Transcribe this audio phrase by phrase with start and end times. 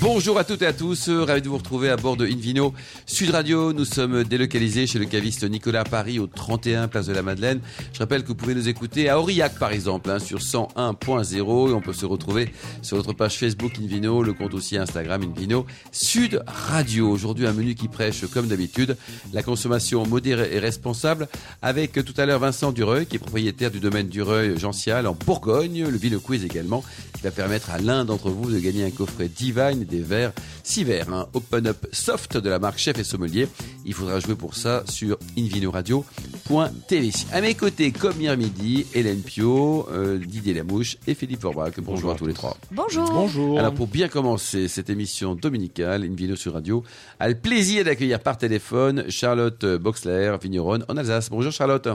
[0.00, 2.72] Bonjour à toutes et à tous, ravi de vous retrouver à bord de Invino
[3.04, 3.74] Sud Radio.
[3.74, 7.60] Nous sommes délocalisés chez le caviste Nicolas Paris au 31 Place de la Madeleine.
[7.92, 11.72] Je rappelle que vous pouvez nous écouter à Aurillac par exemple hein, sur 101.0 et
[11.74, 16.42] on peut se retrouver sur notre page Facebook Invino, le compte aussi Instagram Invino Sud
[16.46, 17.10] Radio.
[17.10, 18.96] Aujourd'hui un menu qui prêche comme d'habitude
[19.34, 21.28] la consommation modérée et responsable
[21.60, 25.86] avec tout à l'heure Vincent Dureuil qui est propriétaire du domaine Dureuil Gential en Bourgogne,
[25.86, 26.82] le Ville Quiz également
[27.14, 30.32] qui va permettre à l'un d'entre vous de gagner un coffret Divine des verres,
[30.62, 33.48] 6 verres, un Open Up Soft de la marque Chef et Sommelier.
[33.84, 37.10] Il faudra jouer pour ça sur invinoradio.tv.
[37.32, 41.72] À mes côtés, comme hier midi, Hélène Pio, euh, Didier Lamouche et Philippe Forbach.
[41.78, 42.56] Bonjour, Bonjour à, tous les trois.
[42.70, 43.10] Bonjour.
[43.10, 43.58] Bonjour.
[43.58, 46.84] Alors pour bien commencer cette émission dominicale, Invino sur Radio,
[47.18, 51.30] a le plaisir d'accueillir par téléphone Charlotte Boxler, vigneronne en Alsace.
[51.30, 51.88] Bonjour Charlotte.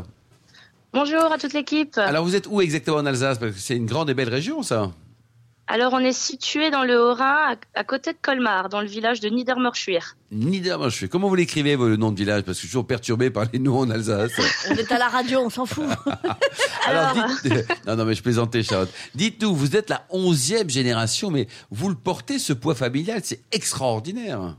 [0.93, 1.97] Bonjour à toute l'équipe.
[1.97, 3.39] Alors vous êtes où exactement en Alsace?
[3.39, 4.91] Parce que c'est une grande et belle région ça.
[5.73, 9.29] Alors, on est situé dans le Haut-Rhin, à, côté de Colmar, dans le village de
[9.29, 10.15] Niedermorschwihr.
[10.31, 11.09] Niedermorschwihr.
[11.09, 12.43] Comment vous l'écrivez, le nom de village?
[12.43, 14.33] Parce que je suis toujours perturbé par les noms en Alsace.
[14.69, 15.83] on est à la radio, on s'en fout.
[16.85, 17.67] Alors, dites...
[17.88, 18.91] non, non, mais je plaisantais, Charlotte.
[19.15, 24.55] Dites-nous, vous êtes la onzième génération, mais vous le portez, ce poids familial, c'est extraordinaire.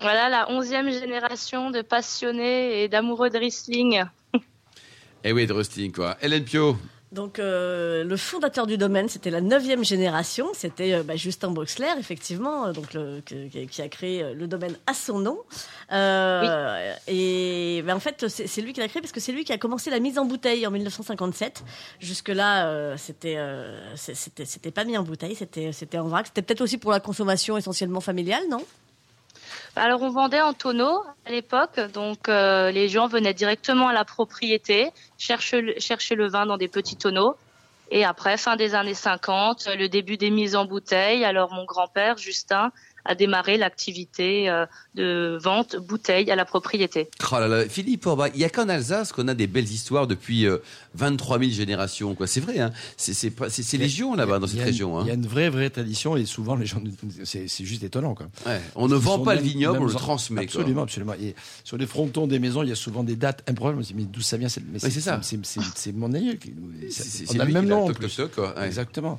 [0.00, 4.02] Voilà, la onzième génération de passionnés et d'amoureux de Riesling.
[5.22, 6.16] eh oui, de Riesling, quoi.
[6.20, 6.76] Hélène Pio
[7.12, 11.90] donc euh, le fondateur du domaine, c'était la neuvième génération, c'était euh, bah, Justin Boxler,
[11.98, 15.38] effectivement, euh, donc le, qui, qui, a créé le domaine à son nom.
[15.90, 16.48] Oui.
[17.08, 19.58] Et bah, en fait, c'est lui qui l'a créé parce que c'est lui qui a
[19.58, 21.64] commencé la mise en bouteille en 1957.
[21.98, 23.38] Jusque là, c'était
[23.96, 26.28] c'était pas mis en bouteille, c'était c'était en vrac.
[26.28, 28.64] C'était peut-être aussi pour la consommation essentiellement familiale, non?
[29.76, 34.04] Alors on vendait en tonneaux à l'époque, donc euh, les gens venaient directement à la
[34.04, 37.36] propriété, chercher, chercher le vin dans des petits tonneaux.
[37.92, 42.18] Et après, fin des années 50, le début des mises en bouteille, alors mon grand-père,
[42.18, 42.70] Justin,
[43.04, 47.08] a démarré l'activité euh, de vente bouteille à la propriété.
[47.32, 50.46] Oh là là, Philippe, il n'y a qu'en Alsace qu'on a des belles histoires depuis
[50.94, 52.14] 23 euh, 000 générations.
[52.14, 52.26] Quoi.
[52.26, 54.98] C'est vrai, hein c'est légion là-bas dans cette région.
[54.98, 55.02] Hein.
[55.04, 56.82] Il y a une vraie, vraie tradition et souvent les gens,
[57.24, 58.14] c'est juste étonnant.
[58.14, 58.26] Quoi.
[58.46, 60.42] Ouais, on ne vend pas le vignoble, on le transmet.
[60.42, 61.14] Absolument, absolument.
[61.14, 63.82] Et sur les frontons des maisons, il y a souvent des dates improbables.
[63.94, 65.20] Mais d'où ça vient C'est ça.
[65.22, 66.38] C'est mon aïeul.
[66.90, 67.90] C'est le même nom.
[68.62, 69.18] Exactement.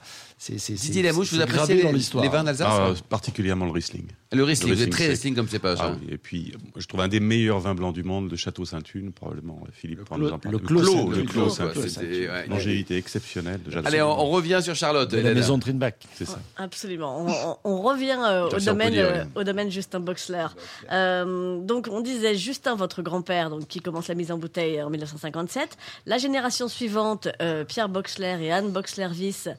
[0.49, 4.07] Didier Lamouche, vous appréciez les, les vins d'Alsace ah, Particulièrement le Riesling.
[4.33, 5.77] Le Riesling, vous êtes très Riesling comme cépage.
[5.81, 6.07] Ah, oui.
[6.09, 9.61] Et puis, je trouve un des meilleurs vins blancs du monde, le Château Saint-Une, probablement.
[9.73, 10.57] Philippe pourra nous en parler.
[10.57, 12.49] Le Clos, le Clos Saint-Une.
[12.49, 13.59] Longévité exceptionnelle.
[13.85, 15.11] Allez, on, revient sur Charlotte.
[15.11, 16.39] la maison de Trinbach, c'est ça.
[16.57, 17.25] Absolument.
[17.63, 20.47] On, revient euh, au, domaine, euh, au domaine Justin Boxler.
[20.91, 24.89] Euh, donc, on disait Justin, votre grand-père, donc qui commence la mise en bouteille en
[24.89, 25.77] 1957.
[26.05, 27.27] La génération suivante,
[27.67, 29.49] Pierre Boxler et Anne Boxler-Viss,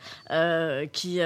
[0.93, 1.21] qui,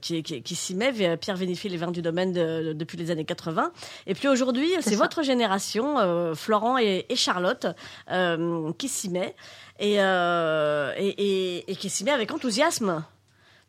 [0.00, 1.16] qui, qui, qui s'y met.
[1.16, 3.72] Pierre vérifie les vins du domaine de, depuis les années 80.
[4.06, 7.66] Et puis aujourd'hui, c'est votre génération, euh, Florent et, et Charlotte,
[8.10, 9.34] euh, qui s'y met
[9.78, 13.04] et, euh, et, et, qui s'y met avec enthousiasme.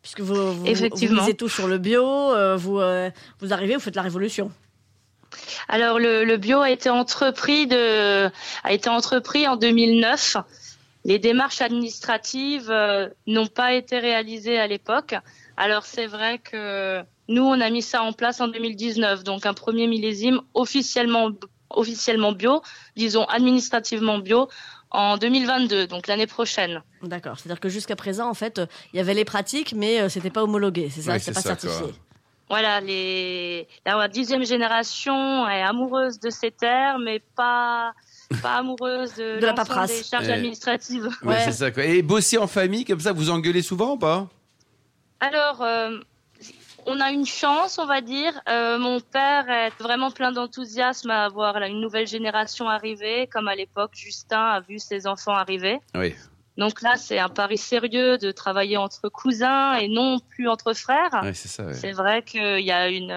[0.02, 1.24] Puisque vous, vous, Effectivement.
[1.24, 3.10] vous tout sur le bio, euh, vous, euh,
[3.40, 4.52] vous arrivez, vous faites la révolution.
[5.68, 8.28] Alors le, le, bio a été entrepris de
[8.64, 10.38] a été entrepris en 2009.
[11.04, 15.16] Les démarches administratives euh, n'ont pas été réalisées à l'époque.
[15.58, 19.54] Alors c'est vrai que nous, on a mis ça en place en 2019, donc un
[19.54, 21.32] premier millésime officiellement,
[21.70, 22.62] officiellement bio,
[22.96, 24.48] disons administrativement bio,
[24.92, 26.82] en 2022, donc l'année prochaine.
[27.04, 27.38] D'accord.
[27.38, 28.62] C'est-à-dire que jusqu'à présent, en fait,
[28.94, 31.42] il y avait les pratiques, mais euh, c'était pas homologué, c'est ça, oui, c'est pas
[31.42, 31.80] ça, certifié.
[31.80, 31.92] Quoi.
[32.50, 33.68] Voilà, les...
[33.86, 37.94] la dixième génération est amoureuse de ces terres, mais pas
[38.42, 39.90] pas amoureuse de, de la paperasse.
[39.90, 41.10] des charges administratives.
[41.24, 41.42] Ouais, ouais.
[41.46, 41.72] c'est ça.
[41.72, 41.84] Quoi.
[41.84, 44.28] Et bosser en famille, comme ça, vous engueulez souvent ou pas?
[45.20, 45.98] Alors, euh,
[46.88, 48.34] on a une chance, on va dire.
[48.48, 53.48] Euh, mon père est vraiment plein d'enthousiasme à voir là, une nouvelle génération arriver, comme
[53.50, 55.80] à l'époque Justin a vu ses enfants arriver.
[55.94, 56.16] Oui.
[56.58, 61.22] Donc là, c'est un pari sérieux de travailler entre cousins et non plus entre frères.
[61.22, 61.74] Ouais, c'est.
[61.74, 63.14] C'est vrai qu'il y a une,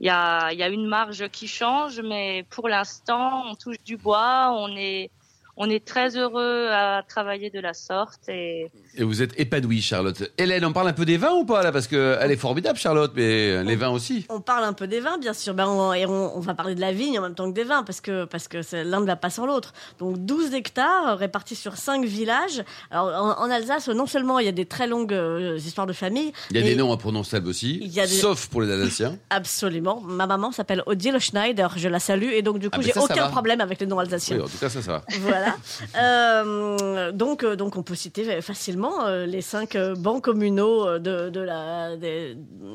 [0.00, 3.82] il y a, il y a une marge qui change, mais pour l'instant, on touche
[3.84, 5.10] du bois, on est,
[5.56, 8.70] on est très heureux à travailler de la sorte et.
[8.96, 10.30] Et vous êtes épanouie, Charlotte.
[10.38, 11.72] Hélène, on parle un peu des vins ou pas là?
[11.72, 14.26] Parce que elle est formidable, Charlotte, mais les vins aussi.
[14.28, 15.54] On parle un peu des vins, bien sûr.
[15.54, 17.64] Ben, on, et on, on, va parler de la vigne en même temps que des
[17.64, 19.72] vins, parce que parce que l'un ne va pas sans l'autre.
[19.98, 22.64] Donc 12 hectares répartis sur 5 villages.
[22.90, 25.92] Alors en, en, Alsace, non seulement il y a des très longues euh, histoires de
[25.92, 26.32] famille.
[26.50, 28.12] Il y a des noms imprononçables aussi, il y a des...
[28.12, 29.16] sauf pour les Alsaciens.
[29.30, 30.00] Absolument.
[30.00, 33.28] Ma maman s'appelle Odile Schneider, je la salue, et donc du coup ah, j'ai aucun
[33.28, 34.36] problème avec les noms alsaciens.
[34.36, 35.02] Oui, en tout cas ça, ça va.
[35.20, 35.39] Voilà.
[35.40, 35.56] Voilà.
[35.96, 41.40] Euh, donc, euh, donc, on peut citer facilement euh, les cinq bancs communaux de, de
[41.40, 41.96] la,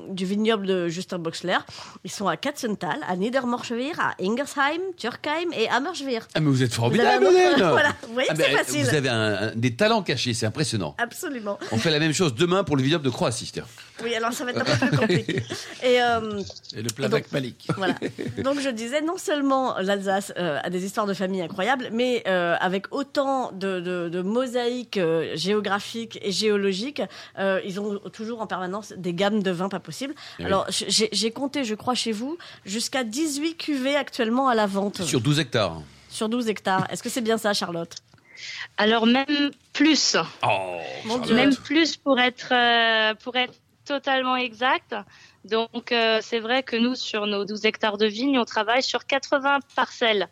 [0.10, 1.58] du vignoble de Justin Boxler.
[2.04, 6.28] Ils sont à Katzenthal, à Niedermorschwihr, à Ingersheim, Turkheim et à Merschwihr.
[6.34, 7.28] Ah, mais vous êtes formidable,
[7.58, 8.84] Voilà, vous voyez ah, c'est facile.
[8.84, 10.96] Vous avez un, des talents cachés, c'est impressionnant.
[10.98, 11.58] Absolument.
[11.72, 13.52] On fait la même chose demain pour le vignoble de Croatie.
[14.04, 15.44] Oui, alors ça va être un peu plus compliqué.
[15.84, 17.68] Et, et le plat avec Malik.
[17.78, 17.96] Voilà.
[18.44, 22.94] Donc je disais, non seulement l'Alsace a des histoires de famille incroyables, mais euh, avec
[22.94, 27.02] autant de, mosaïques euh, géographiques et géologiques,
[27.40, 30.14] euh, ils ont toujours en permanence des gammes de vins pas possibles.
[30.40, 35.04] Eh Alors, j'ai compté, je crois, chez vous, jusqu'à 18 cuvées actuellement à la vente.
[35.04, 35.82] Sur 12 hectares.
[36.10, 36.88] Sur 12 hectares.
[36.92, 37.96] Est-ce que c'est bien ça, Charlotte?
[38.78, 40.18] Alors, même plus.
[40.46, 40.80] Oh,
[41.34, 42.50] même plus pour être,
[43.24, 43.54] pour être
[43.86, 44.96] totalement exact.
[45.44, 49.60] Donc, c'est vrai que nous, sur nos 12 hectares de vignes, on travaille sur 80
[49.76, 50.28] parcelles.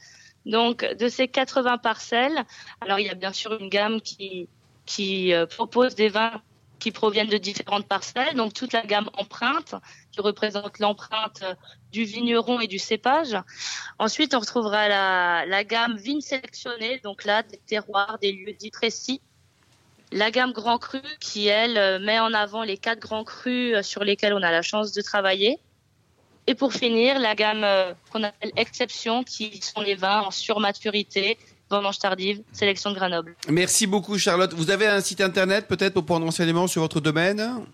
[0.45, 2.43] Donc, de ces 80 parcelles,
[2.81, 4.49] alors il y a bien sûr une gamme qui,
[4.85, 6.41] qui euh, propose des vins
[6.79, 9.73] qui proviennent de différentes parcelles, donc toute la gamme empreinte,
[10.11, 11.45] qui représente l'empreinte
[11.93, 13.37] du vigneron et du cépage.
[13.99, 18.69] Ensuite, on retrouvera la, la gamme vigne sélectionnée, donc là, des terroirs, des lieux dits
[18.69, 19.21] précis.
[20.13, 24.33] La gamme Grand Cru, qui, elle, met en avant les quatre grands crus sur lesquels
[24.33, 25.59] on a la chance de travailler.
[26.45, 31.37] Et pour finir, la gamme euh, qu'on appelle exception, qui sont les vins en surmaturité,
[31.69, 33.35] vendange tardive, sélection de Grenoble.
[33.47, 34.53] Merci beaucoup Charlotte.
[34.53, 37.65] Vous avez un site internet peut-être pour prendre renseignement sur votre domaine?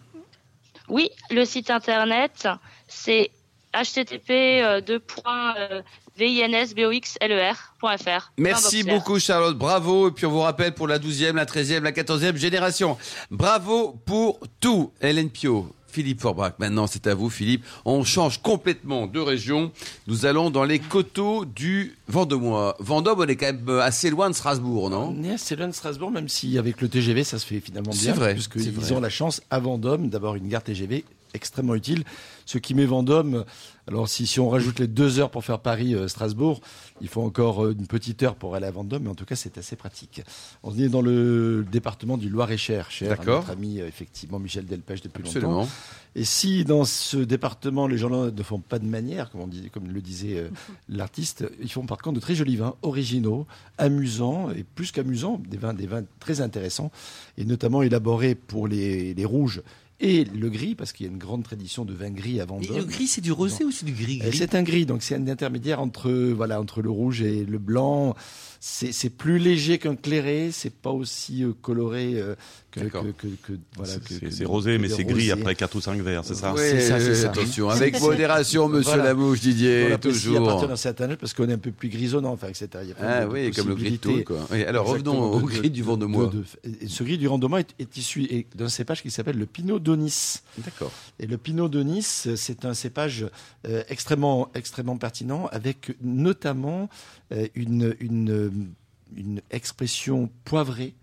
[0.87, 2.47] Oui, le site internet,
[2.87, 3.31] c'est
[3.73, 5.81] http euh, euh,
[6.17, 8.31] vinsboxler.fr.
[8.37, 10.09] Merci beaucoup Charlotte, bravo.
[10.09, 12.97] Et puis on vous rappelle pour la 12e, la 13e, la 14e génération.
[13.31, 15.73] Bravo pour tout, Hélène Pio.
[15.91, 16.53] Philippe Forbach.
[16.59, 17.65] Maintenant, c'est à vous, Philippe.
[17.83, 19.71] On change complètement de région.
[20.05, 22.75] Nous allons dans les coteaux du Vendômois.
[22.79, 25.15] Vendôme, on est quand même assez loin de Strasbourg, non?
[25.17, 27.91] On est assez loin de Strasbourg, même si avec le TGV, ça se fait finalement
[27.91, 27.99] bien.
[27.99, 28.33] C'est vrai.
[28.33, 32.03] Puisqu'ils ont la chance, à Vendôme, d'avoir une gare TGV extrêmement utile.
[32.45, 33.45] Ce qui met Vendôme,
[33.89, 36.61] alors si, si on rajoute les deux heures pour faire Paris-Strasbourg,
[37.01, 39.35] il faut encore euh, une petite heure pour aller à Vendôme, mais en tout cas
[39.35, 40.21] c'est assez pratique.
[40.61, 45.01] On est dans le département du Loir-et-Cher, cher à notre ami euh, effectivement Michel Delpech
[45.01, 45.61] depuis Absolument.
[45.61, 45.69] longtemps.
[46.15, 49.71] Et si dans ce département les gens ne font pas de manière, comme, on dit,
[49.71, 50.49] comme le disait euh,
[50.89, 53.47] l'artiste, ils font par contre de très jolis vins, originaux,
[53.79, 56.91] amusants et plus qu'amusants, des vins, des vins très intéressants
[57.39, 59.63] et notamment élaborés pour les, les rouges
[59.99, 62.75] et le gris, parce qu'il y a une grande tradition de vin gris à Vendôme.
[62.75, 65.03] Et le gris, c'est du rosé ou c'est du gris, gris C'est un gris, donc
[65.03, 68.15] c'est un intermédiaire entre, voilà, entre le rouge et le blanc
[68.59, 72.35] c'est plus léger qu'un clairé, c'est pas aussi euh, coloré euh,
[72.71, 73.93] que, que, que, voilà.
[74.29, 76.99] C'est rosé, mais c'est gris après 4 ou 5 verres, c'est ça Oui, c'est ça,
[76.99, 79.05] ça, Attention, avec modération, monsieur voilà.
[79.05, 80.47] Lamouche, Didier, voilà, toujours.
[80.49, 82.67] À partir d'un certain âge, parce qu'on est un peu plus grisonnant, enfin, etc.
[82.83, 84.45] Il y a ah oui, comme le gris de tout, quoi.
[84.51, 86.31] Oui, alors revenons au gris du Vendômois.
[86.87, 90.41] ce gris du Vendômois est, est issu d'un cépage qui s'appelle le Pinot d'Onis.
[90.57, 90.91] D'accord.
[91.19, 93.25] Et le Pinot d'Onis, c'est un cépage
[93.67, 96.89] euh, extrêmement, extrêmement pertinent, avec notamment
[97.31, 98.48] euh, une, une,
[99.15, 100.95] une expression poivrée.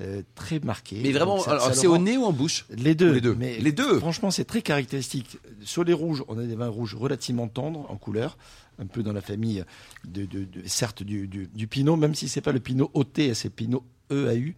[0.00, 1.00] Euh, très marquée.
[1.02, 1.38] Mais vraiment,
[1.74, 3.12] c'est au nez ou en bouche Les deux.
[3.12, 3.34] Les deux.
[3.34, 3.98] Mais les deux.
[3.98, 5.36] Franchement, c'est très caractéristique.
[5.62, 8.38] Sur les rouges, on a des vins rouges relativement tendres en couleur,
[8.78, 9.62] un peu dans la famille
[10.06, 13.34] de, de, de certes du, du, du, Pinot, même si c'est pas le Pinot OT,
[13.34, 14.54] c'est Pinot EAU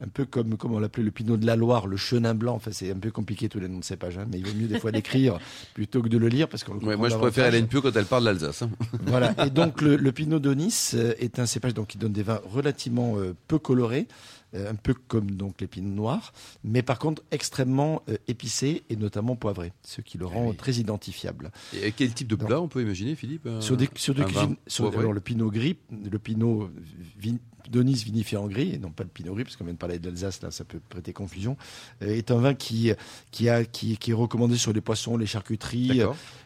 [0.00, 2.54] un peu comme, comme on l'appelait le Pinot de la Loire, le Chenin Blanc.
[2.54, 4.68] Enfin, c'est un peu compliqué tous les noms de cépages, hein, mais il vaut mieux
[4.68, 5.38] des fois l'écrire
[5.74, 8.24] plutôt que de le lire parce qu'on Moi, je préfère Hélène Pio quand elle parle
[8.24, 8.62] d'Alsace.
[8.62, 8.70] Hein.
[9.06, 9.34] Voilà.
[9.44, 12.40] Et donc, le, le Pinot d'Onis euh, est un cépage donc, qui donne des vins
[12.44, 14.06] relativement euh, peu colorés.
[14.54, 16.32] Euh, un peu comme donc les pinots noirs,
[16.64, 21.50] mais par contre extrêmement épicés et notamment poivrés, ce qui le rend très identifiable.
[21.74, 24.56] Et quel type de plat on peut imaginer, Philippe Sur des, sur des cuisines,
[24.96, 26.70] alors le pinot gris, le pinot
[27.68, 29.98] Donis vinifié en gris, et non pas le Pinot Gris, parce qu'on vient de parler
[29.98, 31.56] d'Alsace, là, ça peut prêter confusion,
[32.02, 32.92] euh, est un vin qui,
[33.30, 36.02] qui, a, qui, qui, est recommandé sur les poissons, les charcuteries,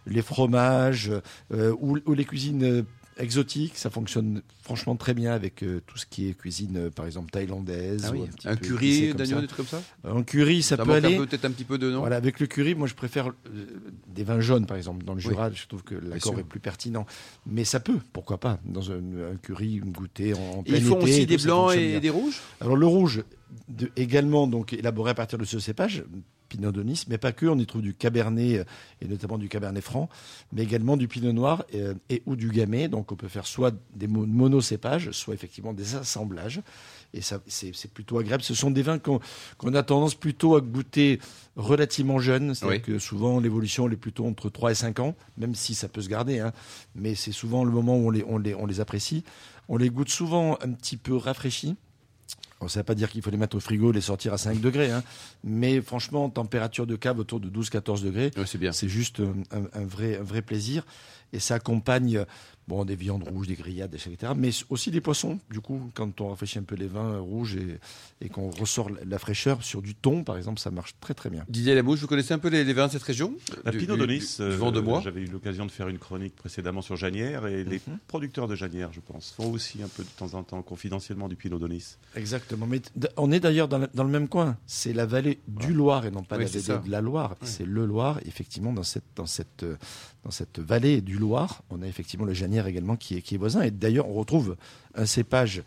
[0.06, 1.12] les fromages,
[1.52, 2.85] euh, ou, ou, les cuisines
[3.19, 7.07] exotique, ça fonctionne franchement très bien avec euh, tout ce qui est cuisine, euh, par
[7.07, 8.12] exemple thaïlandaise.
[8.45, 9.83] Ah un, curry d'agneau, des trucs comme ça?
[10.04, 11.16] Un curry, ça, peut aller.
[11.16, 12.00] Peut-être un petit peu de non.
[12.00, 13.66] Voilà, avec le curry, moi je préfère euh,
[14.09, 15.04] des vins jaunes, par exemple.
[15.04, 17.07] Dans le Jura, je trouve que l'accord est plus pertinent.
[17.47, 19.00] Mais ça peut, pourquoi pas, dans un,
[19.42, 22.40] curry goûter en, en plein Ils font aussi des blancs et des rouges?
[22.61, 23.25] Alors le rouge,
[23.69, 26.04] de, également donc élaboré à partir de ce cépage,
[26.52, 27.47] Pinot de Nice, mais pas que.
[27.47, 28.64] On y trouve du Cabernet euh,
[29.00, 30.09] et notamment du Cabernet Franc,
[30.52, 31.64] mais également du Pinot Noir
[32.11, 32.88] et, ou du Gamay.
[32.88, 36.61] Donc on peut faire soit des monocépages, soit effectivement des assemblages.
[37.14, 38.42] et ça, c'est plutôt agréable.
[38.42, 41.21] Ce sont des vins qu'on a tendance plutôt à goûter
[41.56, 45.75] relativement jeunes, c'est-à-dire que souvent l'évolution est plutôt entre 3 et 5 ans, même si
[45.75, 46.52] ça peut se garder, hein.
[46.94, 49.25] mais c'est souvent le moment où on les, on les, on les apprécie.
[49.68, 51.76] On les goûte souvent un petit peu rafraîchis.
[52.69, 54.61] Ça ne veut pas dire qu'il faut les mettre au frigo, les sortir à 5
[54.61, 55.02] degrés, hein.
[55.45, 58.31] mais franchement, température de cave autour de 12-14 degrés,
[58.73, 60.85] c'est juste un, vrai, un vrai plaisir.
[61.32, 62.24] Et ça accompagne
[62.68, 64.32] bon, des viandes rouges, des grillades, etc.
[64.36, 65.38] Mais aussi des poissons.
[65.50, 67.78] Du coup, quand on rafraîchit un peu les vins rouges et,
[68.20, 71.44] et qu'on ressort la fraîcheur sur du thon, par exemple, ça marche très très bien.
[71.48, 73.34] Didier Labouche, vous connaissez un peu les, vins de cette région?
[73.64, 74.36] La Pinot Donis.
[74.40, 77.98] Euh, J'avais eu l'occasion de faire une chronique précédemment sur Janière et les mhm.
[78.06, 81.36] producteurs de Janière, je pense, font aussi un peu de temps en temps confidentiellement du
[81.36, 81.96] Pinot Donis.
[82.16, 82.66] Exactement.
[82.66, 82.82] Mais
[83.16, 84.56] on est d'ailleurs dans, le même coin.
[84.66, 87.36] C'est la vallée du Loir et non pas la vallée de la Loire.
[87.42, 89.64] C'est le Loir, effectivement, dans cette, dans cette,
[90.24, 91.62] dans cette vallée du Loir.
[91.70, 93.62] On a effectivement le Janière également qui est, qui est voisin.
[93.62, 94.56] Et d'ailleurs, on retrouve
[94.94, 95.62] un cépage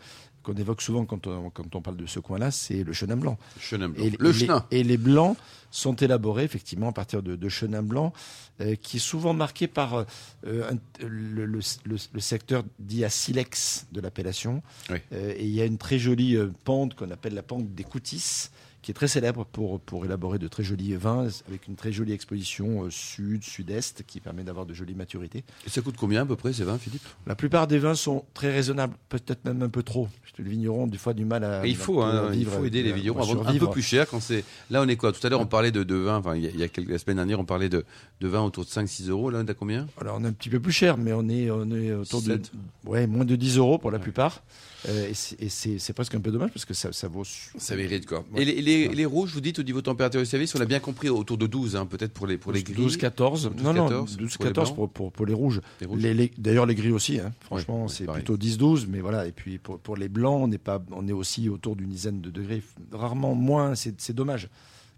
[0.46, 3.36] qu'on évoque souvent quand on, quand on parle de ce coin-là, c'est le chenin blanc.
[3.58, 4.04] Chenin blanc.
[4.04, 5.36] Et, le les, et les blancs
[5.72, 8.12] sont élaborés effectivement à partir de, de chenin blanc,
[8.60, 10.06] euh, qui est souvent marqué par
[10.46, 10.70] euh,
[11.00, 14.62] le, le, secteur dit à silex de l'appellation.
[14.90, 18.52] Euh, et il y a une très jolie pente qu'on appelle la pente des coutisses,
[18.86, 22.12] qui est très célèbre pour, pour élaborer de très jolis vins, avec une très jolie
[22.12, 25.42] exposition euh, sud, sud-est, qui permet d'avoir de jolies maturités.
[25.66, 27.02] Et ça coûte combien à peu près ces vins, Philippe?
[27.26, 30.08] La plupart des vins sont très raisonnables, peut-être même un peu trop.
[30.38, 31.66] Le vigneron, des fois, du mal à.
[31.66, 34.20] il faut, hein, il faut aider les vignerons à vendre un peu plus cher quand
[34.20, 34.44] c'est.
[34.70, 35.10] Là, on est quoi?
[35.10, 37.16] Tout à l'heure, on parlait de, de vins, enfin, il y, a, quelques, la semaine
[37.16, 37.84] dernière, on parlait de,
[38.20, 39.30] de vins autour de 5-6 euros.
[39.30, 39.88] Là, on est à combien?
[40.00, 42.40] Alors, on est un petit peu plus cher, mais on est, on est autour de.
[42.84, 44.42] Ouais, moins de 10 euros pour la plupart.
[44.88, 47.24] Euh, et c'est presque un peu dommage parce que ça, ça vaut.
[47.24, 48.24] Ça mérite quoi.
[48.36, 51.08] Et les, les, rouges, vous dites au niveau température de service, on l'a bien compris,
[51.08, 52.74] autour de 12, hein, peut-être pour les, pour les gris.
[52.74, 53.50] 12, 14.
[53.62, 55.60] non, non, 12, 14 pour, pour, pour, les rouges.
[55.96, 57.18] Les D'ailleurs, les gris aussi.
[57.18, 57.32] Hein.
[57.40, 58.86] Franchement, c'est plutôt 10, 12.
[58.88, 59.26] Mais voilà.
[59.26, 62.20] Et puis pour, pour les blancs, on est, pas, on est aussi autour d'une dizaine
[62.20, 62.62] de degrés.
[62.92, 63.74] Rarement moins.
[63.74, 64.48] C'est dommage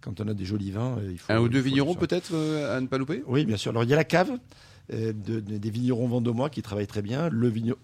[0.00, 0.97] quand on a des jolis vins.
[1.11, 3.23] Il faut, un ou deux vignerons peut-être euh, à ne pas louper?
[3.26, 3.71] Oui, bien sûr.
[3.71, 4.30] Alors il y a la cave.
[4.92, 7.30] Euh, de, des vignerons vendômois qui travaillent très bien.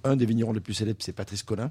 [0.04, 1.70] Un des vignerons les plus célèbres, c'est Patrice Collin,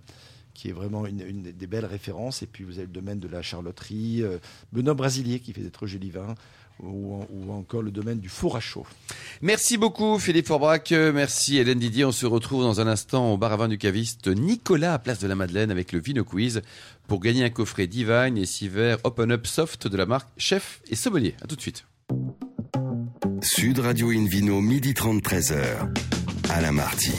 [0.54, 2.44] qui est vraiment une, des belles références.
[2.44, 4.38] Et puis vous avez le domaine de la charloterie, euh,
[4.72, 6.36] Benoît Brasilier qui fait des très jolis vins.
[6.82, 8.86] Ou, encore le domaine du four à chaud.
[9.44, 12.04] Merci beaucoup Philippe Forbrac, merci Hélène Didier.
[12.04, 15.20] On se retrouve dans un instant au bar à vin du caviste Nicolas à Place
[15.20, 16.63] de la Madeleine avec le Vino Quiz
[17.08, 20.82] pour gagner un coffret Divine et six verres Open Up Soft de la marque Chef
[20.90, 21.36] et Sommelier.
[21.44, 21.86] A tout de suite.
[23.44, 25.90] Sud Radio Invino, midi 30, 13h.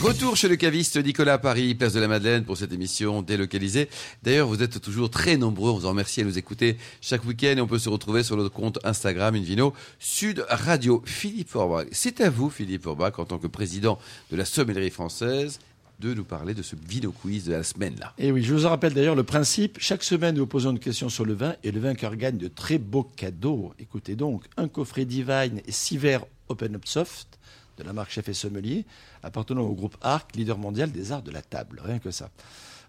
[0.01, 3.89] Retour chez le caviste Nicolas Paris, place de la Madeleine pour cette émission délocalisée.
[4.23, 5.69] D'ailleurs, vous êtes toujours très nombreux.
[5.69, 8.37] On vous en remercie à nous écouter chaque week-end et on peut se retrouver sur
[8.37, 11.03] notre compte Instagram Invino Sud Radio.
[11.05, 13.99] Philippe Forbach, c'est à vous, Philippe Forbach, en tant que président
[14.31, 15.59] de la sommellerie française
[15.99, 18.13] de nous parler de ce vino quiz de la semaine là.
[18.17, 19.77] Et oui, je vous en rappelle d'ailleurs le principe.
[19.79, 22.77] Chaque semaine, nous posons une question sur le vin et le vainqueur gagne de très
[22.77, 23.73] beaux cadeaux.
[23.79, 27.39] Écoutez donc, un coffret Divine et six verres Open Up Soft
[27.77, 28.85] de la marque Chef et Sommelier,
[29.23, 31.81] appartenant au groupe ARC, leader mondial des arts de la table.
[31.83, 32.29] Rien que ça.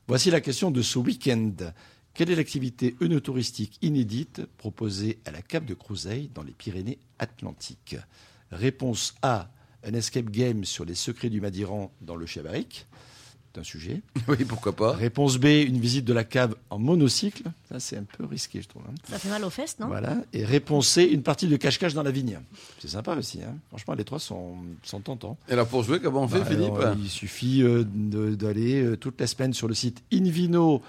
[0.08, 1.52] Voici la question de ce week-end.
[2.14, 7.96] Quelle est l'activité œnotouristique inédite proposée à la Cape de Crouseille dans les Pyrénées-Atlantiques?
[8.50, 9.50] Réponse A,
[9.84, 12.86] un escape game sur les secrets du Madiran dans le Chabaric
[13.58, 14.02] un sujet.
[14.28, 14.92] Oui, pourquoi pas.
[14.92, 17.44] Réponse B, une visite de la cave en monocycle.
[17.70, 18.82] Ça, c'est un peu risqué, je trouve.
[18.88, 18.94] Hein.
[19.08, 19.86] Ça fait mal aux fesses, non?
[19.86, 20.16] Voilà.
[20.32, 22.40] Et réponse C, une partie de cache-cache dans la vigne.
[22.80, 23.40] C'est sympa aussi.
[23.42, 23.54] Hein.
[23.68, 25.38] Franchement, les trois sont, sont tentants.
[25.48, 26.72] Et alors, pour jouer, comment on fait, bah, Philippe?
[26.98, 30.82] Il suffit euh, d'aller euh, toute la semaine sur le site Invino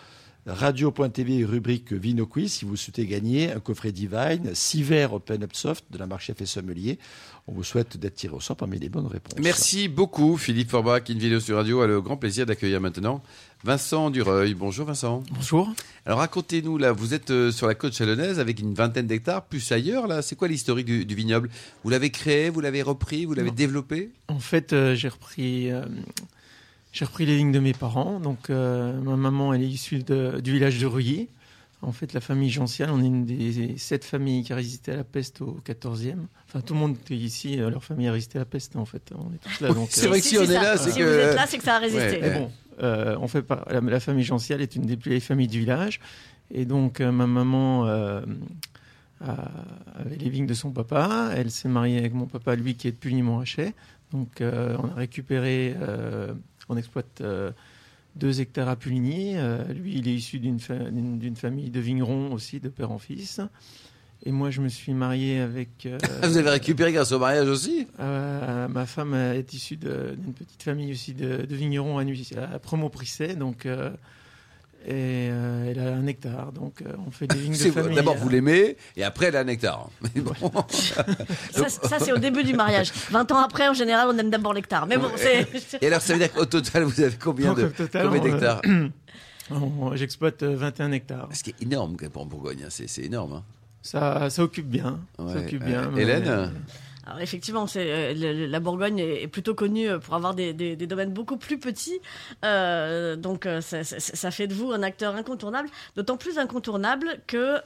[0.47, 5.51] radio.tv rubrique Vino Quiz si vous souhaitez gagner un coffret Divine, 6 verres Open Up
[5.53, 6.99] Soft de la marque Chef et Sommelier.
[7.47, 9.39] On vous souhaite d'être tiré au sort parmi les bonnes réponses.
[9.41, 13.21] Merci beaucoup Philippe Forbach, Invino sur Radio a le grand plaisir d'accueillir maintenant
[13.63, 14.53] Vincent Dureuil.
[14.53, 15.23] Bonjour Vincent.
[15.31, 15.73] Bonjour.
[16.05, 19.71] Alors racontez-nous là, vous êtes euh, sur la côte chalonnaise avec une vingtaine d'hectares, plus
[19.71, 20.21] ailleurs là.
[20.21, 21.49] C'est quoi l'historique du, vignoble?
[21.83, 24.11] Vous l'avez créé, vous l'avez repris, vous l'avez développé?
[24.27, 25.71] En fait, euh, j'ai repris.
[25.71, 25.83] Euh,
[26.91, 28.19] j'ai repris les lignes de mes parents.
[28.19, 31.29] Donc, euh, ma maman, elle est issue du village de Ruyer.
[31.83, 34.95] En fait, la famille Gential, on est une des sept familles qui a résisté à
[34.95, 36.15] la peste au 14e.
[36.47, 38.85] Enfin, tout le monde est ici, euh, leur famille a résisté à la peste, en
[38.85, 39.13] fait.
[39.15, 39.69] On est tous là.
[39.89, 41.03] c'est vrai que si, on est, là, c'est que.
[41.03, 42.19] vous êtes là, c'est que ça a résisté.
[42.31, 42.51] bon,
[42.81, 45.99] euh, on fait pas, la, famille Gential est une des plus vieilles familles du village.
[46.49, 47.85] Et donc, ma maman
[49.21, 51.29] avait les vignes de son papa.
[51.35, 53.75] Elle s'est mariée avec mon papa, lui, qui est de Puny-Montrachet.
[54.11, 55.75] Donc, on a récupéré
[56.69, 57.51] on exploite euh,
[58.15, 59.33] deux hectares à Puligny.
[59.35, 63.41] Euh, lui, il est issu d'une famille de vignerons aussi, de père en fils.
[64.25, 65.85] Et moi, je me suis marié avec.
[65.85, 67.87] Euh, Vous avez récupéré grâce au mariage aussi?
[67.99, 73.35] Ma femme est issue d'une petite famille aussi de, vignerons à, à Promont-Prisset.
[73.35, 73.67] Donc,
[74.85, 77.95] Et euh, elle a un hectare, donc euh, on fait des vignes de famille.
[77.95, 79.89] D'abord, vous l'aimez, et après, elle a un hectare.
[81.49, 82.93] ça, c'est au début du mariage.
[83.11, 84.87] 20 ans après, en général, on aime d'abord l'hectare.
[84.87, 85.45] Mais bon, c'est...
[85.81, 88.61] Et alors, ça veut dire qu'au total, vous avez combien, de, combien d'hectares
[89.95, 91.29] J'exploite 21 hectares.
[91.33, 92.69] Ce qui est énorme pour Bourgogne, hein.
[92.69, 93.33] c'est énorme.
[93.33, 93.43] Hein.
[93.81, 94.99] Ça, ça occupe bien.
[95.17, 96.51] Ça occupe bien Hélène?
[97.19, 101.99] Effectivement, euh, la Bourgogne est, plutôt connue pour avoir des, domaines beaucoup plus petits,
[102.45, 107.61] euh, donc euh, ça, fait de vous un acteur incontournable, d'autant plus incontournable que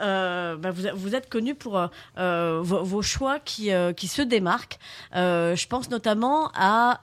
[0.55, 1.81] bah, vous, êtes connu pour
[2.17, 4.79] vos, choix qui, qui se démarquent.
[5.13, 6.99] je pense notamment à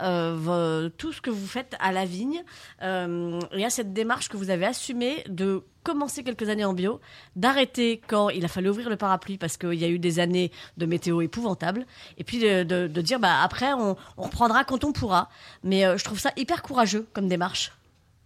[0.96, 2.42] tout ce que vous faites à la vigne.
[2.82, 7.00] Et à cette démarche que vous avez assumée de commencer quelques années en bio,
[7.36, 10.50] d'arrêter quand il a fallu ouvrir le parapluie parce qu'il y a eu des années
[10.76, 11.86] de météo épouvantables,
[12.18, 15.30] et puis de, dire bah, après on, reprendra quand on pourra.
[15.64, 17.72] Mais euh, je trouve ça hyper courageux comme démarche.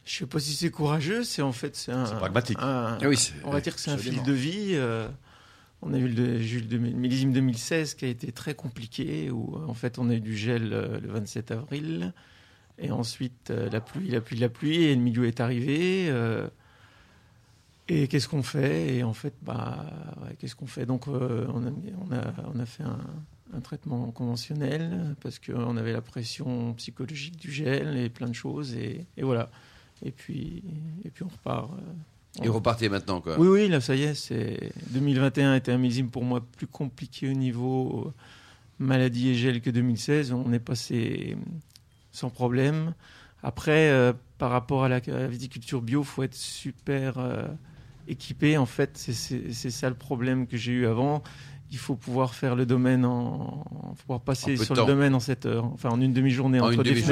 [0.04, 2.58] Je sais pas si c'est courageux, c'est en fait c'est un, pragmatique.
[2.60, 2.98] Ah
[3.44, 4.70] on va dire que c'est un fil de vie.
[4.72, 5.06] Euh,
[5.80, 10.10] on a eu le, millésime 2016 qui a été très compliqué, où en fait on
[10.10, 12.12] a eu du gel euh, le 27 avril,
[12.78, 16.10] et ensuite la pluie, la pluie, la pluie, et le milieu est arrivé.
[17.88, 18.96] Et qu'est-ce qu'on fait?
[18.96, 19.86] Et en fait, bah,
[20.38, 20.86] qu'est-ce qu'on fait?
[20.86, 25.92] Donc, euh, on, a, on, a, on, a, fait un, traitement conventionnel parce qu'on avait
[25.92, 28.74] la pression psychologique du gel et plein de choses.
[28.74, 29.50] Et, voilà.
[30.04, 30.62] Et puis,
[31.04, 31.70] et puis on repart.
[31.70, 33.38] Euh, et repartez maintenant, quoi.
[33.38, 34.14] Oui, oui, là, ça y est.
[34.14, 38.12] C'est 2021 était un millésime pour moi plus compliqué au niveau
[38.78, 40.32] maladie et gel que 2016.
[40.32, 41.36] On est passé
[42.10, 42.94] sans problème.
[43.42, 47.18] Après, euh, par rapport à la, viticulture bio, faut être super
[48.08, 48.56] équipé.
[48.56, 51.22] En fait, c'est ça le problème que j'ai eu avant.
[51.70, 53.64] Il faut pouvoir faire le domaine en,
[54.00, 57.02] pouvoir passer sur le domaine en 7 heures, enfin en une demi-journée entre une demi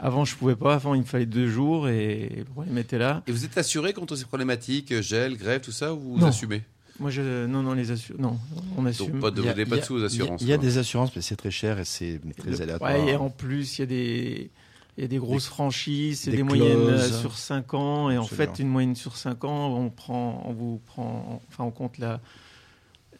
[0.00, 0.74] Avant, je pouvais pas.
[0.74, 3.22] Avant, il me fallait deux jours et le problème était là.
[3.26, 6.62] Et vous êtes assuré contre ces problématiques, gel, grève, tout ça, ou vous assumez?
[6.98, 7.46] Moi, je...
[7.46, 8.16] non, non, les assur...
[8.18, 8.38] non,
[8.76, 9.12] on assume.
[9.12, 10.40] Donc, pas de, il pas de sous-assurance.
[10.40, 12.90] Il y, a des assurances, mais c'est très cher et c'est très aléatoire.
[12.90, 14.50] Ouais, et en plus, il y a des,
[14.96, 18.10] il y a des grosses franchises, c'est des, moyennes sur 5 ans.
[18.10, 21.70] Et en fait, une moyenne sur 5 ans, on, prend, on vous prend, enfin, on
[21.70, 22.20] compte la,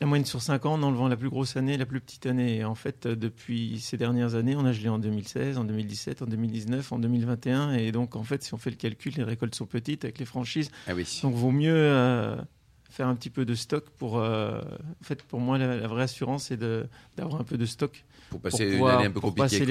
[0.00, 2.56] la moyenne sur 5 ans en enlevant la plus grosse année la plus petite année.
[2.56, 6.27] Et en fait, depuis ces dernières années, on a gelé en 2016, en 2017, en
[6.27, 7.74] 2019, en 2021.
[7.74, 10.27] Et donc, en fait, si on fait le calcul, les récoltes sont petites avec les
[10.27, 10.70] franchises.
[10.87, 11.07] Ah oui.
[11.22, 12.37] Donc, vaut mieux euh,
[12.96, 14.14] faire un petit peu de stock pour.
[14.14, 14.61] en
[15.02, 16.59] fait, pour moi, la, la vraie assurance, c'est
[17.16, 19.62] d'avoir un peu de stock pour passer une année un peu compliquée.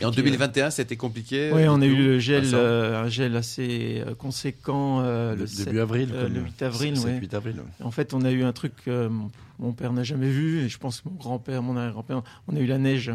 [0.00, 4.02] Et en 2021, c'était compliqué Oui, on a eu le gel, euh, un gel assez
[4.06, 6.96] euh, conséquent euh, le, début avril, le 8 avril.
[6.96, 9.10] 7, 8 avril En fait, on a eu un truc que
[9.58, 12.60] mon père n'a jamais vu, et je pense que mon grand-père, mon arrière-grand-père, on a
[12.60, 13.12] eu la neige.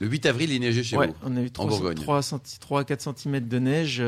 [0.00, 2.22] Le 8 avril, il neigeait chez vous On a eu 3, en 3,
[2.60, 4.00] 3 4 cm de neige,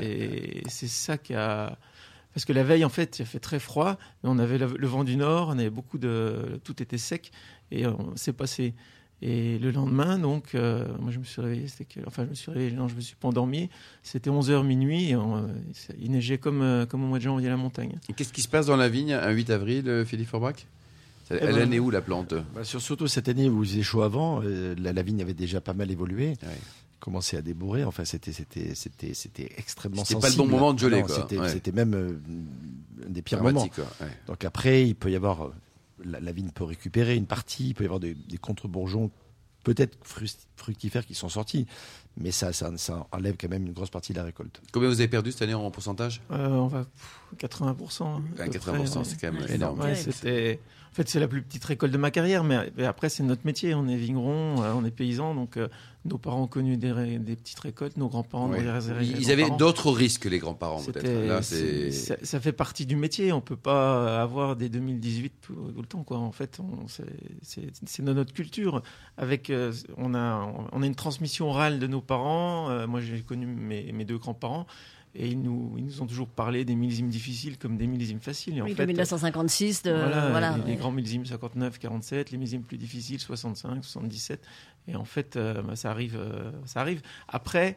[0.00, 1.78] et c'est ça qui a.
[2.34, 4.86] Parce que la veille, en fait, il a fait très froid, mais on avait le,
[4.86, 6.60] vent du nord, on avait beaucoup de.
[6.64, 7.32] Tout était sec,
[7.70, 8.74] et on s'est passé.
[9.22, 12.50] Et le lendemain, donc, euh, moi je me suis réveillé, que, enfin je me suis
[12.50, 13.68] réveillé, non, je me suis pas endormi,
[14.02, 15.16] c'était 11h minuit, et
[16.00, 17.98] il neigeait comme, euh, comme au mois de janvier à la montagne.
[18.08, 20.66] Et qu'est-ce qui se passe dans la vigne un 8 avril, euh, Philippe Forbach
[21.30, 22.32] eh Elle ben, est où la plante?
[22.54, 25.90] Bah, Surtout cette année où vous faisiez chaud avant, la, vigne avait déjà pas mal
[25.90, 26.32] évolué.
[27.00, 27.84] Commençait à débourrer.
[27.84, 31.04] Enfin, c'était c'était c'était c'était extrêmement C'était pas le bon moment de geler.
[31.48, 32.20] C'était même
[33.04, 33.68] un des pires moments.
[34.26, 35.50] Donc après, il peut y avoir
[36.04, 39.10] la, vigne peut récupérer une partie, il peut y avoir des, contre-bourgeons
[39.64, 39.98] peut-être
[40.56, 41.66] fructifères qui sont sortis,
[42.16, 42.72] mais ça, ça,
[43.12, 44.62] enlève quand même une grosse partie de la récolte.
[44.72, 46.22] Combien vous avez perdu cette année en pourcentage?
[46.30, 46.86] Euh, On va
[47.36, 48.22] 80%.
[48.38, 49.94] 80%, c'est quand même énorme.
[49.94, 50.60] c'était
[50.90, 53.74] en fait, c'est la plus petite récolte de ma carrière, mais après, c'est notre métier.
[53.74, 55.68] On est vigneron, euh, on est paysan, donc euh,
[56.04, 56.92] nos parents ont connu des,
[57.36, 61.44] petites récoltes, nos grands-parents ont Ils avaient d'autres risques, les grands-parents, peut-être.
[62.24, 63.32] Ça, fait partie du métier.
[63.32, 66.18] On peut pas avoir des 2018 tout, le temps, quoi.
[66.18, 66.60] En fait,
[67.42, 68.82] c'est dans notre culture.
[69.16, 72.86] Avec, euh, on a, on a une transmission orale de nos parents.
[72.88, 74.66] moi, j'ai connu mes, mes deux grands-parents.
[75.14, 78.58] Et ils nous, ils nous ont toujours parlé des millésimes difficiles comme des millésimes faciles.
[78.58, 79.90] Et oui, en fait, 1956, de,
[80.30, 84.40] voilà, les, grands millésimes 59, 47, les millésimes plus difficiles 65, 77.
[84.86, 87.02] Et en fait, euh, bah, ça arrive, euh, ça arrive.
[87.26, 87.76] Après,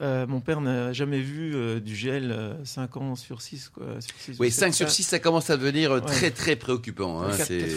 [0.00, 3.68] euh, mon père n'a jamais vu du gel 5 ans sur 6.
[3.68, 3.84] Quoi,
[4.38, 7.22] oui, 5 sur 6, ça commence à devenir très très préoccupant.
[7.22, 7.32] Hein,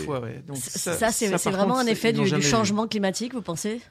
[0.05, 0.41] fois, ouais.
[0.47, 3.81] Donc, ça, ça c'est vraiment un effet du, changement climatique, vous pensez?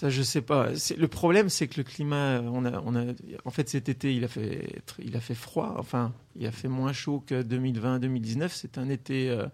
[0.00, 0.70] Ça, je sais pas.
[0.96, 3.12] Le problème, c'est que le climat, on a, on a,
[3.44, 5.74] en fait, cet été, il a fait, il a fait froid.
[5.76, 8.48] Enfin, il a fait moins chaud que 2020-2019.
[8.50, 9.44] C'est un été euh,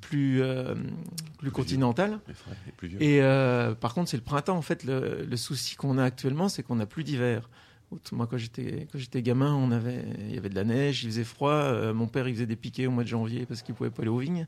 [0.00, 0.76] plus, euh,
[1.38, 2.20] plus continental.
[3.00, 4.56] Et, euh, par contre, c'est le printemps.
[4.56, 7.50] En fait, le, souci qu'on a actuellement, c'est qu'on n'a plus d'hiver.
[8.12, 11.08] moi, quand j'étais quand j'étais gamin, on avait il y avait de la neige, il
[11.08, 11.92] faisait froid.
[11.92, 14.10] mon père, il faisait des piquets au mois de janvier parce qu'il pouvait pas aller
[14.10, 14.46] aux vignes.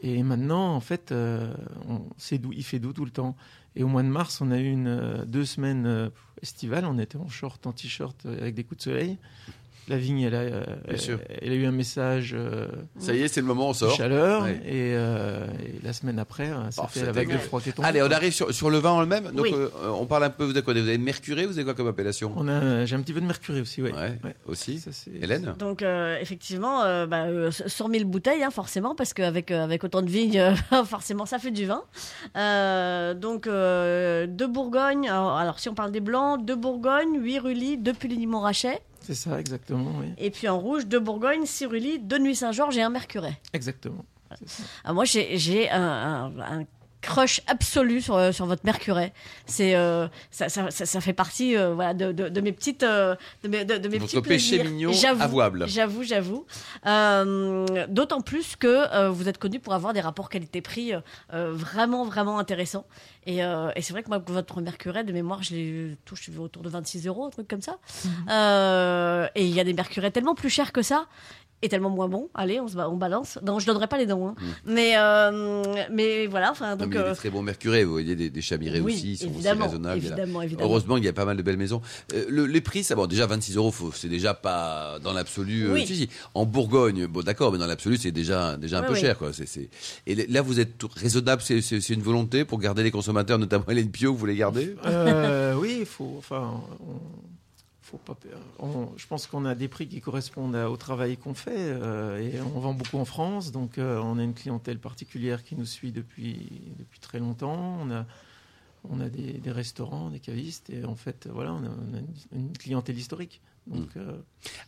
[0.00, 2.02] Et maintenant, en fait, on,
[2.38, 3.36] doux, il fait doux tout le temps.
[3.76, 6.10] Et au mois de mars, on a eu une, deux semaines
[6.42, 6.84] estivales.
[6.84, 9.18] On était en short, en t-shirt, avec des coups de soleil
[9.88, 10.64] la vigne, elle a, euh,
[11.40, 12.34] elle, a eu un message.
[12.36, 12.66] Euh,
[12.98, 13.94] ça y est, c'est le moment, on sort.
[13.94, 14.44] Chaleur.
[14.44, 17.88] Euh, et, la semaine après, ça oh, fait la vague de froid qui est tombée.
[17.88, 19.30] Allez, on arrive sur, le vin en lui-même.
[19.32, 19.46] Donc,
[19.84, 20.44] on parle un peu.
[20.44, 22.32] Vous avez quoi Vous avez mercuré Vous avez quoi comme appellation?
[22.36, 23.92] On a, j'ai un petit peu de mercuré aussi, ouais.
[24.46, 24.82] Aussi.
[25.20, 25.54] Hélène?
[25.58, 25.82] Donc,
[26.20, 31.38] effectivement, bah, 100 000 bouteilles, hein, forcément, parce qu'avec avec autant de vignes, forcément, ça
[31.38, 31.82] fait du vin.
[33.14, 35.08] donc, de Bourgogne.
[35.08, 38.80] Alors, si on parle des blancs, de Bourgogne, 8 Rully, 2 Puligny-Montrachet.
[39.06, 39.92] C'est ça, exactement.
[40.00, 40.06] Oui.
[40.18, 43.38] Et puis en rouge, de Bourgogne, Cirulie, de Nuit-Saint-Georges et un Mercuret.
[43.52, 44.04] Exactement.
[44.84, 46.64] Ah, moi, j'ai un, un,
[47.06, 49.14] crush absolu sur, euh, sur votre Mercuret.
[49.46, 53.16] C'est euh, ça, ça, ça, fait partie euh, voilà de, de, de, mes petites de
[53.48, 55.66] mes, de, mes petits péché mignon avouable.
[55.68, 56.44] J'avoue, j'avoue.
[57.88, 60.92] D'autant plus que vous êtes connu pour avoir des rapports qualité-prix
[61.30, 62.86] vraiment vraiment intéressants.
[63.26, 66.68] Et, et c'est vrai que moi votre Mercuret de mémoire je l'ai touche autour de
[66.68, 67.78] 26 euros un truc comme ça.
[68.04, 69.28] Mhm.
[69.34, 71.06] et il y a des Mercurets tellement plus chers que ça
[71.62, 72.28] est tellement moins bon.
[72.34, 73.38] Allez, on, se, on balance.
[73.44, 74.28] Non, je donnerai pas les dents.
[74.28, 74.34] Hein.
[74.38, 74.72] Mm.
[74.72, 76.50] Mais, euh, mais voilà.
[76.50, 77.84] Enfin, donc, il y a des euh, très bons mercurés.
[77.84, 79.98] Vous voyez, des, des chamirés aussi, ils sont aussi raisonnables.
[79.98, 81.80] Évidemment, Heureusement, il y a pas mal de belles maisons.
[82.12, 85.68] Euh, les prix, ça, bon, déjà 26 euros, c'est déjà pas dans l'absolu.
[86.34, 89.30] En Bourgogne, bon, d'accord, mais dans l'absolu, c'est déjà, déjà un peu cher, quoi.
[89.32, 89.70] C'est,
[90.06, 91.42] Et là, vous êtes raisonnable.
[91.42, 94.74] C'est une volonté pour garder les consommateurs, notamment les Pio, vous les gardez
[95.58, 96.16] Oui, il faut.
[96.18, 96.60] Enfin,
[97.86, 98.16] faut pas,
[98.96, 102.58] je pense qu'on a des prix qui correspondent au travail qu'on fait euh, et on
[102.58, 106.74] vend beaucoup en France, donc euh, on a une clientèle particulière qui nous suit depuis,
[106.78, 107.78] depuis très longtemps.
[107.80, 108.04] On a,
[108.90, 113.40] on a des, restaurants, des cavistes et en fait, voilà, on a, une clientèle historique.
[113.68, 113.84] Hmm.
[113.96, 114.12] Euh,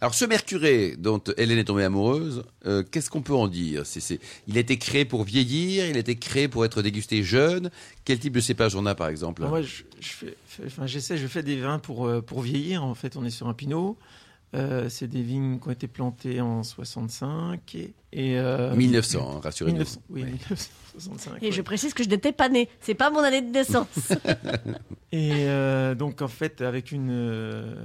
[0.00, 3.84] Alors ce Mercuré dont Hélène est tombée amoureuse, euh, qu'est-ce qu'on peut en dire
[4.48, 7.70] Il a été créé pour vieillir, il a été créé pour être dégusté jeune.
[8.04, 9.42] Quel type de cépage on a par exemple?
[9.42, 12.82] Moi, je, fais, enfin, j'essaie, je fais des vins pour, euh, pour vieillir.
[12.82, 13.96] En fait, on est sur un pinot.
[14.52, 18.40] c'est des vignes qui ont été plantées en 65 et, et
[18.74, 19.84] 1900, hein, rassurez-nous.
[20.10, 21.40] oui, 1965.
[21.40, 24.12] Et je précise que je n'étais pas né, c'est pas mon année de naissance.
[25.12, 25.46] et
[25.96, 27.76] donc en fait, avec une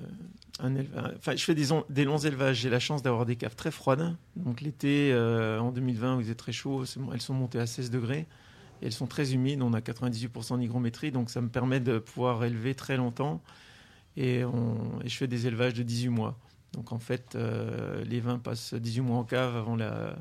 [0.64, 2.58] je fais des, longs élevages.
[2.58, 4.16] J'ai la chance d'avoir des caves très froides.
[4.36, 7.90] Donc l'été, euh, en 2020, où il faisait très chaud, elles sont montées à 16
[7.90, 8.28] degrés.
[8.82, 9.62] Elles sont très humides.
[9.62, 11.12] On a 98% d'hygrométrie.
[11.12, 13.42] Donc ça me permet de pouvoir élever très longtemps.
[14.16, 14.44] Et,
[15.04, 16.38] je fais des élevages de 18 mois.
[16.74, 20.16] Donc en fait, euh, les vins passent 18 mois en cave avant la,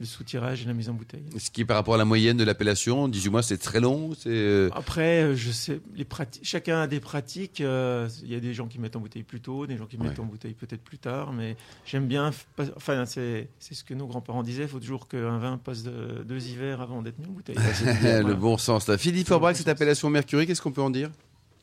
[0.00, 1.24] le soutirage et la mise en bouteille.
[1.38, 4.28] Ce qui, par rapport à la moyenne de l'appellation, 18 mois, c'est très long c'est...
[4.28, 6.06] Euh, Après, euh, je sais, les
[6.42, 7.60] chacun a des pratiques.
[7.60, 9.98] Euh, il y a des gens qui mettent en bouteille plus tôt, des gens qui
[9.98, 12.30] mettent en bouteille peut-être plus tard, mais j'aime bien.
[12.76, 16.46] Enfin, c'est, ce que nos grands-parents disaient il faut toujours qu'un vin passe de, deux
[16.46, 17.56] hivers avant d'être mis en bouteille.
[17.84, 18.90] le bon sens.
[18.96, 21.10] Philippe Forbrac, cette appellation Mercury, qu'est-ce qu'on peut en dire?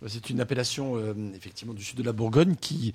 [0.07, 0.99] C'est une appellation
[1.33, 2.93] effectivement du sud de la Bourgogne qui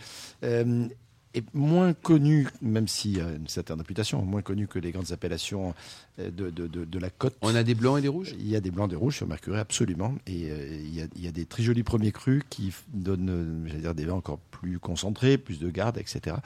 [1.35, 5.13] est moins connu, même s'il y a une certaine réputation, moins connu que les grandes
[5.13, 5.75] appellations
[6.19, 7.37] euh, de, de, de, la côte.
[7.43, 8.35] On a des blancs et des rouges?
[8.39, 10.15] Il y a des blancs et des rouges sur Mercury, absolument.
[10.27, 13.31] Et euh, il, y a, il, y a, des très jolis premiers crus qui donnent
[13.31, 16.37] euh, j'allais dire, des vins encore plus concentrés, plus de garde, etc.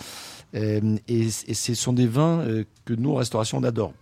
[0.53, 2.45] et, et, ce sont des vins
[2.85, 3.93] que nous, en restauration, on adore.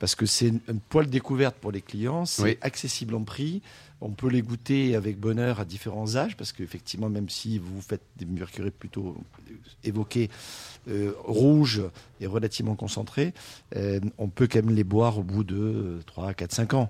[0.00, 3.62] Parce que c'est une poêle découverte pour les clients, c'est accessible en prix.
[4.00, 8.00] On peut les goûter avec bonheur à différents âges, parce qu'effectivement, même si vous faites
[8.16, 9.14] des mercurés plutôt
[9.84, 10.30] évoqués,
[10.88, 11.82] euh, rouges
[12.18, 13.34] et relativement concentrés,
[13.76, 16.88] euh, on peut quand même les boire au bout de 3, 4, 5 ans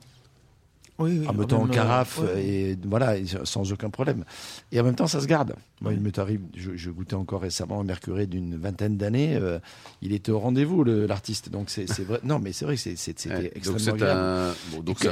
[1.00, 4.24] en mettant en carafe et voilà sans aucun problème.
[4.72, 5.54] Et en même temps ça se garde.
[5.80, 9.58] Moi il me t'arrive je, goûtais encore récemment un mercuré d'une vingtaine d'années euh,
[10.02, 11.50] il était au rendez-vous l'artiste.
[11.50, 14.54] Donc c'est vrai non mais c'est vrai que c'était extrêmement agréable.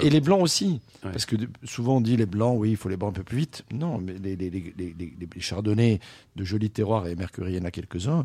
[0.03, 0.81] et, les blancs aussi.
[1.01, 3.39] Parce que souvent on dit les blancs oui il faut les boire un peu plus
[3.39, 3.65] vite.
[3.73, 6.01] Non mais les, les, les, les chardonnays
[6.37, 8.25] de jolis terroirs et mercuré il y en a quelques-uns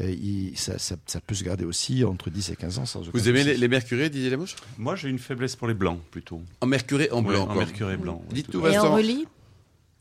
[0.00, 0.14] euh,
[0.54, 3.28] ça, ça, ça, peut se garder aussi entre 10 et 15 ans sans aucun vous
[3.28, 4.56] aimez les, mercurés Didier Lamouche?
[4.76, 6.42] Moi j'ai une faiblesse pour les blancs plutôt.
[6.60, 7.48] En mercuré en blanc.
[7.48, 8.22] en mercuré blanc.
[8.30, 9.26] Dites tout, Et en relis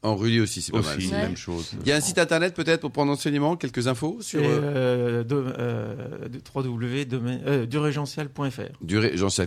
[0.04, 0.98] en Rully aussi, c'est pas mal.
[0.98, 1.72] Aussi, même chose.
[1.82, 4.42] Il y a un site internet peut-être pour prendre enseignement, quelques infos sur.
[4.44, 5.96] Euh, euh,
[6.54, 8.30] www euh, Durégential.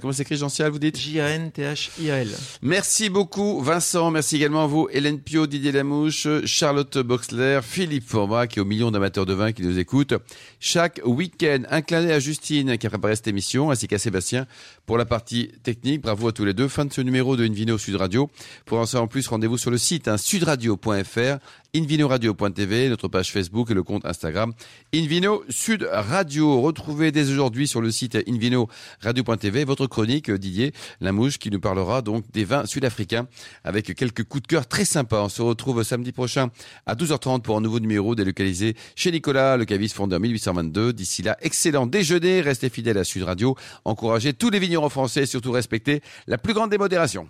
[0.01, 0.97] Comment s'écrit Gential, vous dites?
[0.97, 2.29] J-A-N-T-H-I-A-L.
[2.63, 4.11] Merci beaucoup, Vincent.
[4.11, 8.67] Merci également à vous, Hélène Pio, Didier Lamouche, Charlotte Boxler, Philippe Format, qui est aux
[8.67, 10.15] millions d'amateurs de vin qui nous écoutent.
[10.59, 14.47] Chaque week-end, un clin d'œil à Justine qui a préparé cette émission, ainsi qu'à Sébastien
[14.87, 16.01] pour la partie technique.
[16.01, 16.69] Bravo à tous les deux.
[16.69, 18.31] Fin de ce numéro de Invino Sud Radio.
[18.65, 21.39] Pour en savoir plus, rendez-vous sur le site hein, Sud sudradio.fr,
[21.75, 24.53] invinoradio.tv, notre page Facebook et le compte Instagram
[24.95, 26.61] Invino Sud Radio.
[26.61, 32.31] Retrouvez dès aujourd'hui sur le site invinoradio.tv votre chronique Didier Lamouche qui nous parlera donc
[32.31, 33.27] des vins sud-africains
[33.65, 35.25] avec quelques coups de cœur très sympas.
[35.25, 36.51] On se retrouve samedi prochain
[36.87, 40.93] à 12h30 pour un nouveau numéro délocalisé chez Nicolas, le caviste fondé en 1822.
[40.93, 45.27] D'ici là, excellent déjeuner, restez fidèles à Sud Radio, encouragez tous les vignerons français et
[45.27, 47.29] surtout respectez la plus grande démodération.